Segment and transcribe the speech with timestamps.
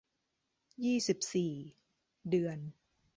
[0.85, 1.53] ยี่สิบสี่
[2.29, 2.57] เดือน